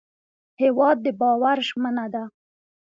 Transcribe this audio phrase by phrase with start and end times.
[0.61, 2.23] هېواد د باور ژمنه ده.